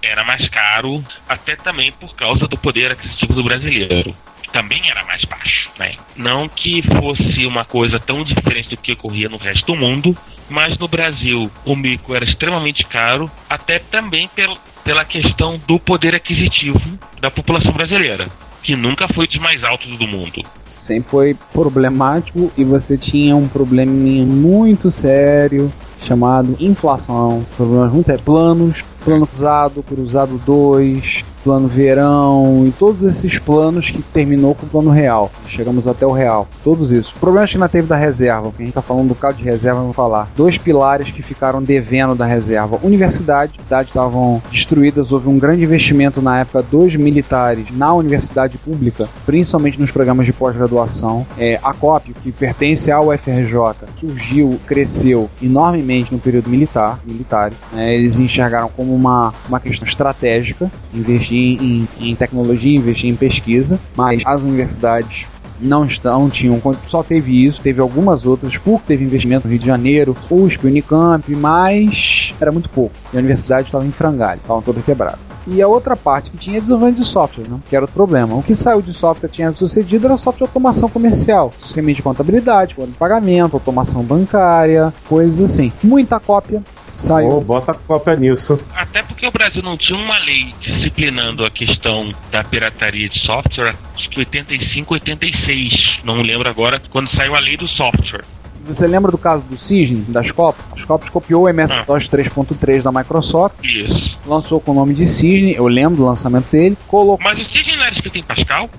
[0.00, 4.16] era mais caro, até também por causa do poder aquisitivo do brasileiro.
[4.54, 5.96] Também era mais baixo, né?
[6.14, 10.16] Não que fosse uma coisa tão diferente do que ocorria no resto do mundo,
[10.48, 16.14] mas no Brasil o micro era extremamente caro, até também pel, pela questão do poder
[16.14, 16.80] aquisitivo
[17.20, 18.28] da população brasileira,
[18.62, 20.40] que nunca foi dos mais altos do mundo.
[20.70, 25.72] Sempre foi problemático e você tinha um probleminha muito sério
[26.06, 27.44] chamado inflação.
[27.56, 28.24] Problemas muito sérios.
[28.24, 34.68] Planos, plano cruzado, cruzado 2, plano verão e todos esses planos que terminou com o
[34.68, 35.30] plano real.
[35.46, 36.48] Chegamos até o real.
[36.64, 37.12] Todos isso.
[37.14, 39.44] O problema que ainda teve da reserva, porque a gente tá falando do caso de
[39.44, 40.28] reserva, vamos falar.
[40.34, 42.80] Dois pilares que ficaram devendo da reserva.
[42.82, 49.08] Universidade, cidades estavam destruídas, houve um grande investimento na época dos militares na universidade pública,
[49.26, 51.26] principalmente nos programas de pós-graduação.
[51.36, 57.52] É, a COP, que pertence ao FRJ, surgiu, cresceu enormemente no período militar, militar.
[57.72, 57.94] né?
[57.94, 64.22] eles enxergaram como uma, uma questão estratégica, investir em, em tecnologia, investir em pesquisa, mas
[64.24, 65.26] as universidades
[65.60, 69.66] não estão, tinham, só teve isso, teve algumas outras, PUC teve investimento no Rio de
[69.66, 72.94] Janeiro, USP, Unicamp, mas era muito pouco.
[73.12, 75.18] E a universidade estava em frangalho, estavam toda quebrada.
[75.46, 77.58] E a outra parte que tinha é desenvolvimento de software, né?
[77.68, 78.34] que era outro problema.
[78.34, 82.02] O que saiu de software tinha sucedido era o software de automação comercial, sistema de
[82.02, 85.70] contabilidade, plano de pagamento, automação bancária, coisas assim.
[85.82, 86.62] Muita cópia
[86.94, 87.30] saiu.
[87.30, 88.58] Ô, bota a cópia nisso.
[88.74, 93.74] Até porque o Brasil não tinha uma lei disciplinando a questão da pirataria de software,
[93.94, 98.24] acho que 85, 86, não lembro agora, quando saiu a lei do software.
[98.66, 100.64] Você lembra do caso do Cisne, das Copas?
[100.72, 104.18] As Copas copiou o MS-DOS 3.3 da Microsoft, Isso.
[104.26, 107.18] lançou com o nome de Cisne, eu lembro do lançamento dele, colocou.
[107.22, 108.70] Mas o Cisne não era escrito em Pascal?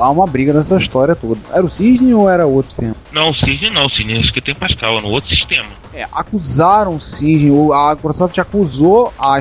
[0.00, 1.40] Há uma briga nessa história toda.
[1.52, 2.96] Era o Cisne ou era outro tempo?
[3.12, 5.68] Não, o Cisne não, o Cisne era escrito em Pascal, é no outro sistema.
[5.92, 9.40] É, acusaram o Cisne, a Microsoft acusou a.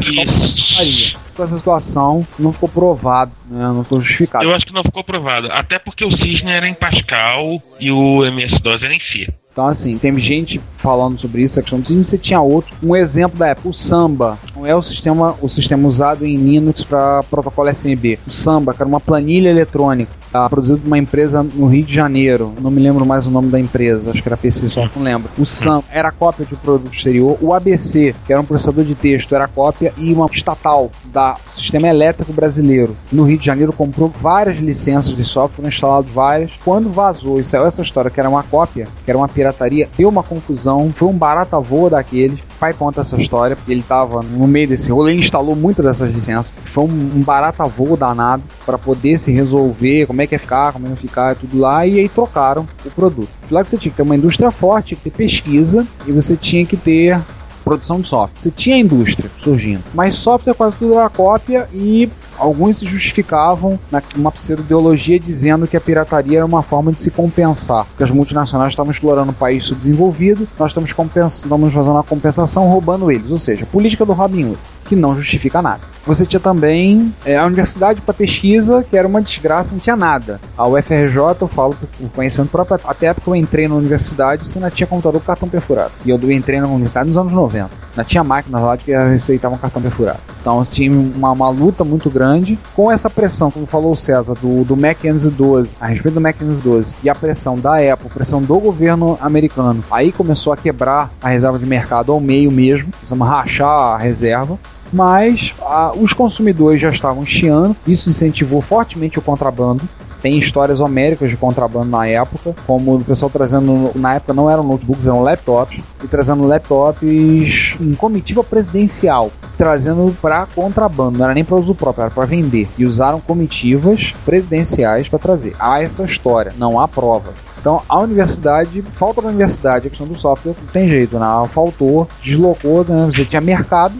[1.36, 4.44] Com essa situação, não ficou provado, né, não ficou justificado.
[4.44, 8.26] Eu acho que não ficou provado, até porque o Cisne era em Pascal e o
[8.26, 9.34] MS-DOS era em C.
[9.52, 12.74] Então, assim, tem gente falando sobre isso, a questão do Cisne, você tinha outro.
[12.82, 14.40] Um exemplo da época, o Samba.
[14.56, 18.20] Não é o sistema, o sistema usado em Linux para protocolo SMB.
[18.26, 21.94] O Samba, que era uma planilha eletrônica, tá, produzido por uma empresa no Rio de
[21.94, 22.54] Janeiro.
[22.60, 25.30] Não me lembro mais o nome da empresa, acho que era PC, só não lembro.
[25.38, 27.38] O Samba era cópia de um produto exterior.
[27.42, 31.88] O ABC, que era um processador de texto, era cópia e uma estatal da Sistema
[31.88, 32.96] Elétrico Brasileiro.
[33.12, 36.52] No Rio de Janeiro comprou várias licenças de software, foram instaladas várias.
[36.64, 40.10] Quando vazou e saiu essa história que era uma cópia, que era uma pirataria, deu
[40.10, 42.40] uma confusão, foi um barata voa daqueles.
[42.62, 46.14] Pai conta essa história, porque ele estava no meio desse rolo, ele instalou muitas dessas
[46.14, 46.54] licenças.
[46.66, 50.72] Foi um, um barata voa danado para poder se resolver, como é que ia ficar,
[50.72, 53.30] como é ia ficar, tudo lá, e aí trocaram o produto.
[53.50, 56.64] Lá que você tinha que ter uma indústria forte, que ter pesquisa, e você tinha
[56.64, 57.20] que ter
[57.64, 58.40] produção de software.
[58.40, 62.08] Você tinha a indústria surgindo, mas software quase tudo era cópia e
[62.42, 63.80] alguns se justificavam
[64.16, 68.72] numa pseudo-ideologia dizendo que a pirataria era uma forma de se compensar, porque as multinacionais
[68.74, 73.66] estavam explorando um país subdesenvolvido, nós estamos, estamos fazendo uma compensação roubando eles, ou seja,
[73.66, 74.60] política do Robin Hood,
[74.92, 75.80] que não justifica nada.
[76.06, 80.42] Você tinha também é, a universidade para pesquisa, que era uma desgraça, não tinha nada.
[80.58, 81.78] A UFRJ, eu falo
[82.14, 85.48] conhecimento próprio, até a época eu entrei na universidade, você ainda tinha computador com cartão
[85.48, 85.92] perfurado.
[86.04, 87.70] E eu entrei na universidade nos anos 90.
[87.92, 90.20] Ainda tinha máquinas lá que aceitavam cartão perfurado.
[90.42, 94.66] Então tinha uma, uma luta muito grande com essa pressão, como falou o César, do,
[94.66, 98.60] do Mac 512, a respeito do Mac 512, e a pressão da Apple, pressão do
[98.60, 99.82] governo americano.
[99.90, 104.60] Aí começou a quebrar a reserva de mercado ao meio mesmo, precisamos rachar a reserva
[104.92, 109.88] mas ah, os consumidores já estavam chiando, isso incentivou fortemente o contrabando.
[110.22, 114.64] Tem histórias homéricas de contrabando na época, como o pessoal trazendo, na época não eram
[114.64, 121.44] notebooks, eram laptops, e trazendo laptops em comitiva presidencial, trazendo para contrabando, não era nem
[121.44, 122.70] para uso próprio, era para vender.
[122.78, 125.56] E usaram comitivas presidenciais para trazer.
[125.60, 127.34] Há essa história, não há prova.
[127.60, 131.26] Então a universidade, falta da universidade, a questão do software, não tem jeito, né?
[131.52, 133.10] Faltou, deslocou, né?
[133.12, 133.94] Você tinha mercado,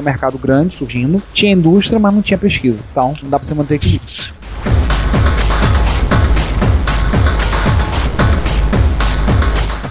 [0.00, 2.82] um mercado grande surgindo, tinha indústria, mas não tinha pesquisa.
[2.90, 4.08] Então não dá para você manter equilíbrio.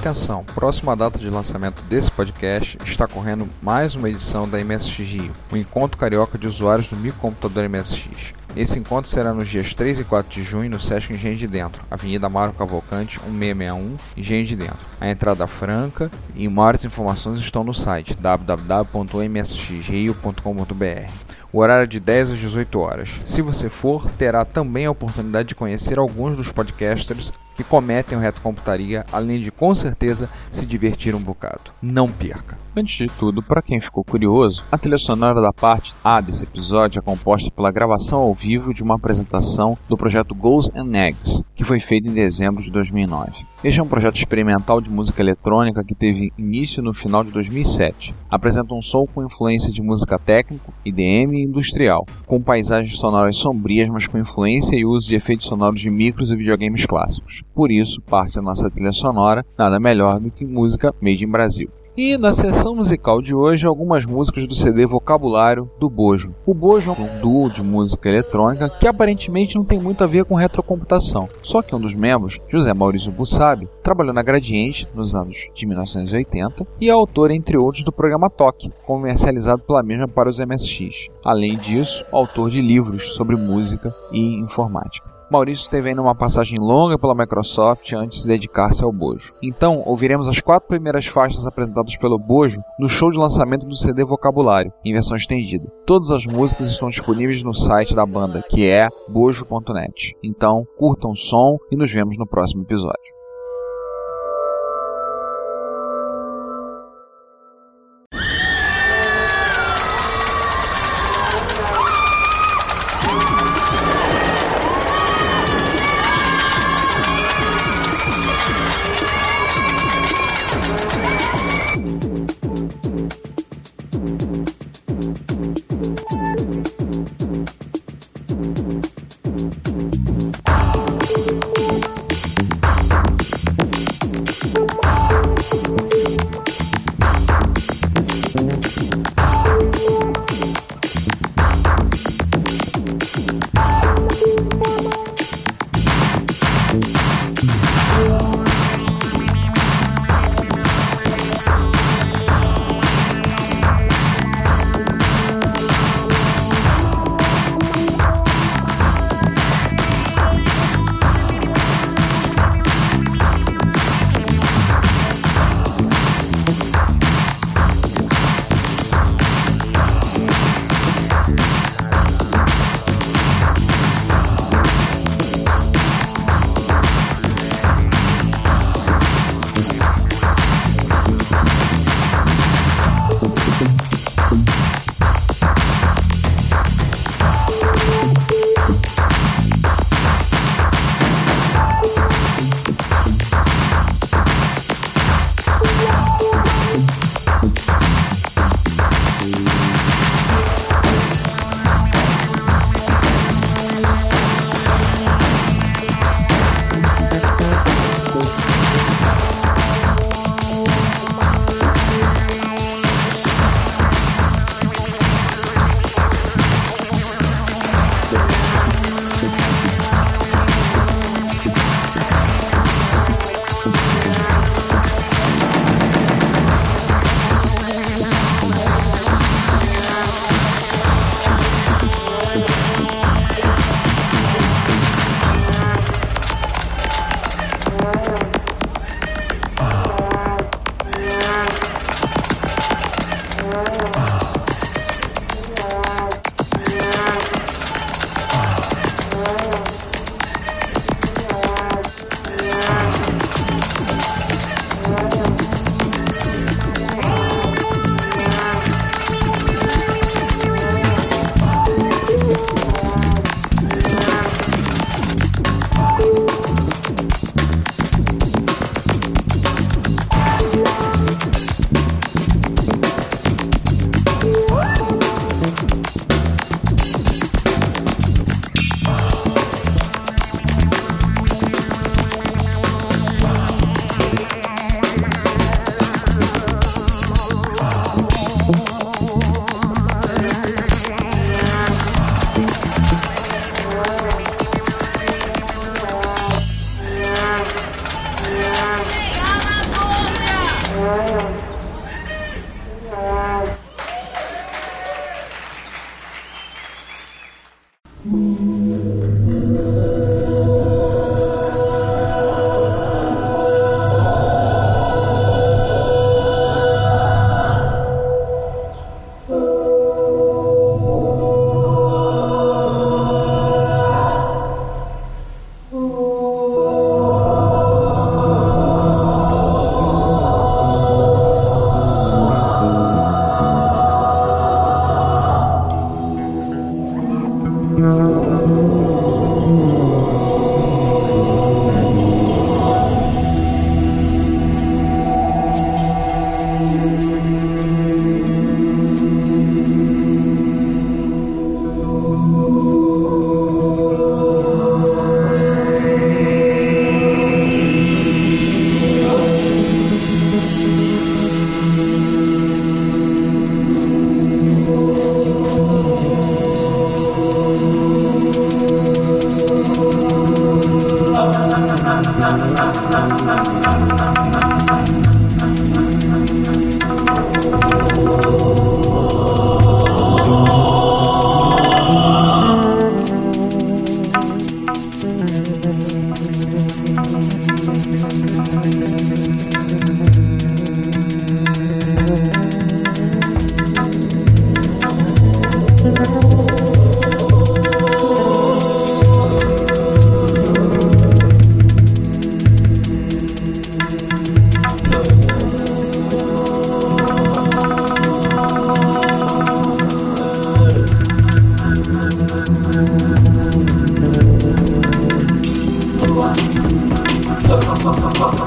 [0.06, 5.32] Atenção, próxima data de lançamento desse podcast está correndo mais uma edição da MSX Rio,
[5.52, 8.36] o Encontro Carioca de Usuários do Microcomputador MSX.
[8.56, 11.82] Esse encontro será nos dias 3 e 4 de junho no Sesc Engenho de Dentro,
[11.90, 14.78] Avenida Mário Cavalcante, 1661, Engenho de Dentro.
[15.02, 21.12] A entrada franca e maiores informações estão no site www.msxrio.com.br.
[21.52, 23.10] O horário é de 10 às 18 horas.
[23.26, 28.22] Se você for, terá também a oportunidade de conhecer alguns dos podcasters que cometem o
[28.22, 31.72] retrocomputaria, além de com certeza se divertir um bocado.
[31.82, 32.58] Não perca!
[32.76, 37.00] Antes de tudo, para quem ficou curioso, a trilha sonora da parte A desse episódio
[37.00, 41.64] é composta pela gravação ao vivo de uma apresentação do projeto Ghosts and Eggs, que
[41.64, 43.46] foi feito em dezembro de 2009.
[43.66, 48.14] Este é um projeto experimental de música eletrônica que teve início no final de 2007.
[48.30, 53.90] Apresenta um som com influência de música técnico, IDM e industrial, com paisagens sonoras sombrias,
[53.90, 57.42] mas com influência e uso de efeitos sonoros de micros e videogames clássicos.
[57.56, 61.68] Por isso, parte da nossa trilha sonora nada melhor do que música made in Brasil.
[61.98, 66.36] E na sessão musical de hoje, algumas músicas do CD Vocabulário do Bojo.
[66.46, 70.26] O Bojo é um duo de música eletrônica que aparentemente não tem muito a ver
[70.26, 71.30] com retrocomputação.
[71.42, 76.68] Só que um dos membros, José Maurício Bussabi, trabalhou na Gradiente nos anos de 1980
[76.82, 81.08] e é autor, entre outros, do programa Toque, comercializado pela mesma para os MSX.
[81.24, 85.15] Além disso, autor de livros sobre música e informática.
[85.30, 89.34] Maurício esteve em uma passagem longa pela Microsoft antes de dedicar-se ao Bojo.
[89.42, 94.04] Então, ouviremos as quatro primeiras faixas apresentadas pelo Bojo no show de lançamento do CD
[94.04, 95.72] Vocabulário, em versão estendida.
[95.86, 100.16] Todas as músicas estão disponíveis no site da banda, que é bojo.net.
[100.24, 103.15] Então, curtam o som e nos vemos no próximo episódio.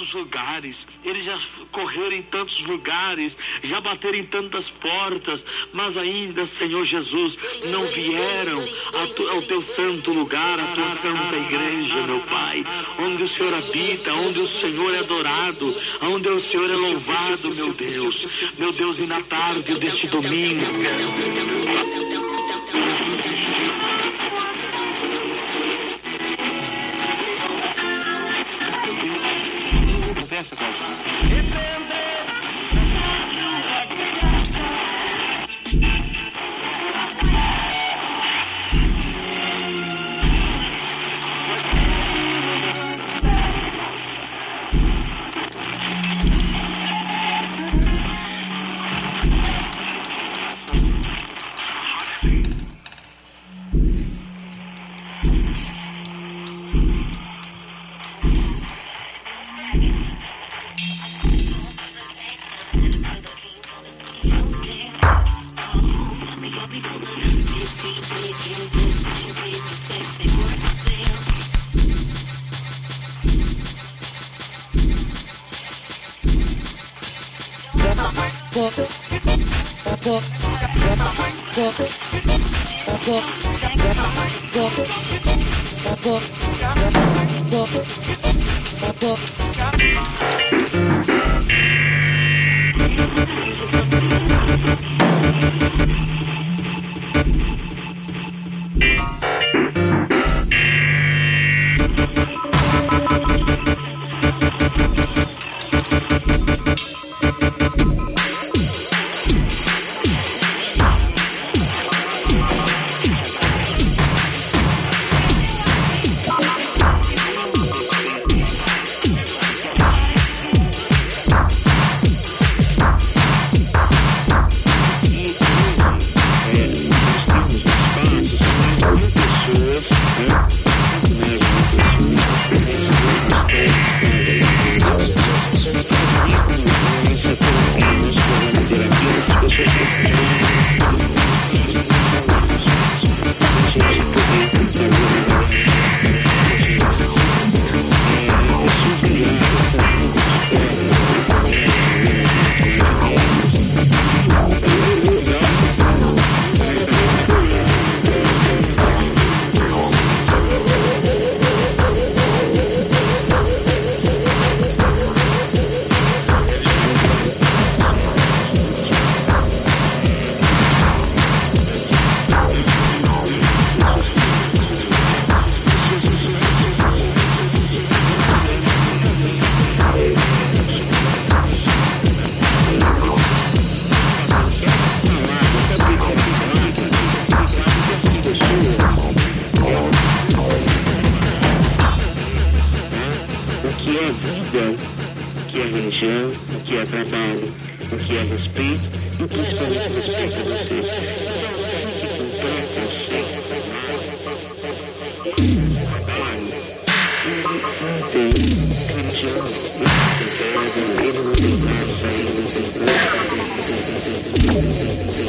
[0.00, 1.38] tantos lugares, ele já
[1.70, 5.44] correu em tantos lugares, já bateram em tantas portas,
[5.74, 7.36] mas ainda, Senhor Jesus,
[7.66, 8.64] não vieram
[9.30, 12.64] ao teu santo lugar, à tua santa igreja, meu Pai,
[12.98, 17.72] onde o Senhor habita, onde o Senhor é adorado, onde o Senhor é louvado, meu
[17.74, 18.26] Deus.
[18.56, 20.64] Meu Deus, e na tarde deste domingo,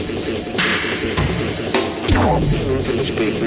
[0.01, 0.17] muito
[2.97, 3.45] respeito,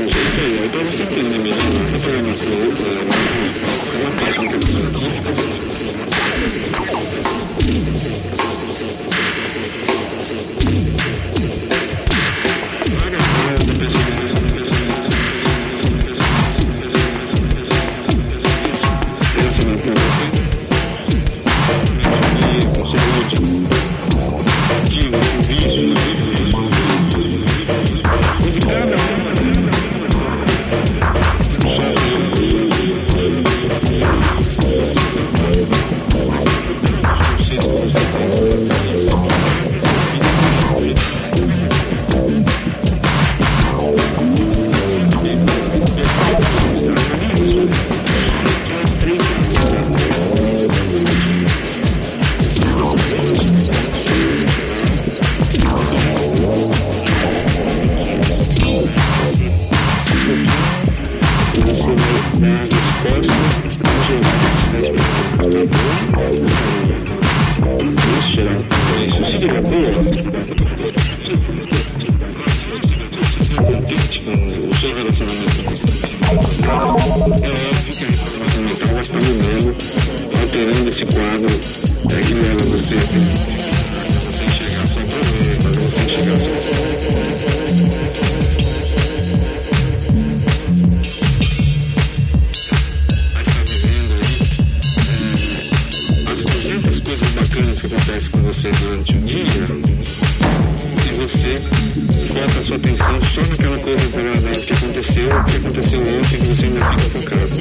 [105.44, 107.54] aconteceu, que aconteceu ontem, que você ainda fica focado.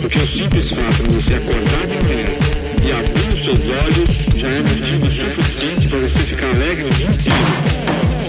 [0.00, 2.26] Porque o simples fato de você acordar de manhã
[2.84, 7.06] e abrir os seus olhos já é motivo suficiente para você ficar alegre o dia
[7.06, 7.38] inteiro.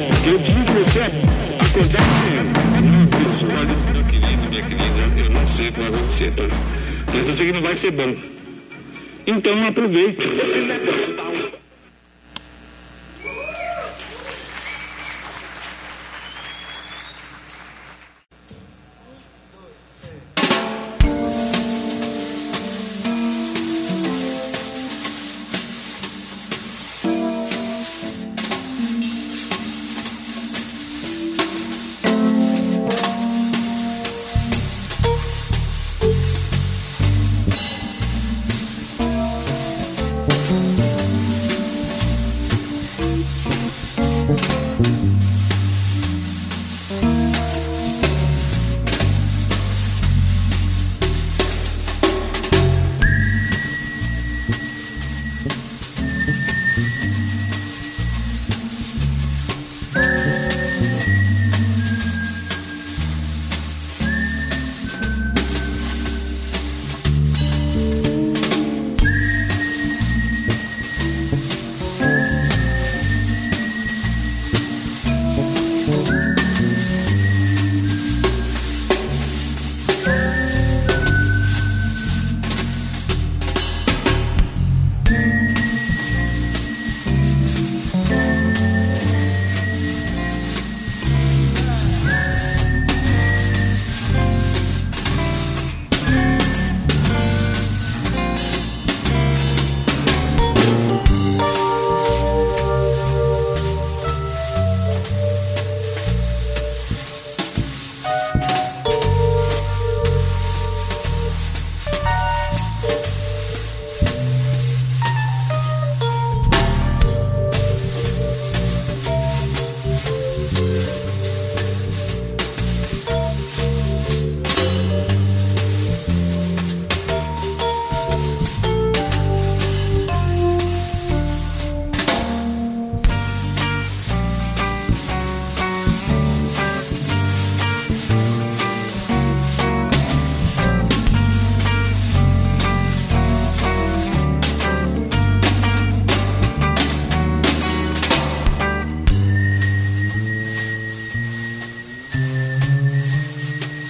[0.09, 0.99] Porque o dia que você
[1.59, 2.43] acordar de manhã
[2.77, 5.89] e não abrir os olhos, meu querido, minha querida, eu não sei o que vai
[5.89, 6.43] acontecer, tá?
[7.13, 8.15] Mas eu sei que não vai ser bom.
[9.25, 10.17] Então aproveite.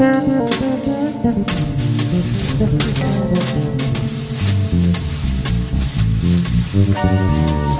[0.00, 0.40] Thank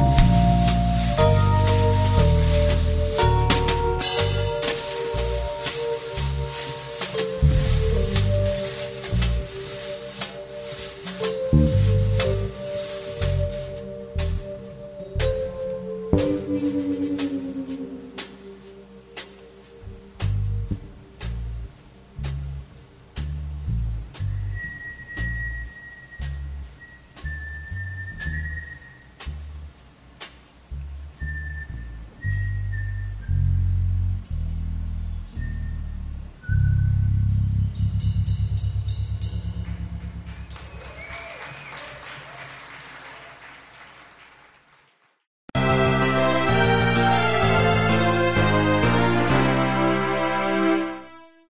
[0.05, 0.10] you.